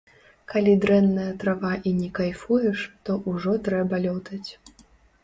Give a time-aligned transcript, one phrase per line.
[0.51, 2.79] Калі дрэнная трава і не кайфуеш,
[3.11, 4.43] то ўжо трэба лётаць.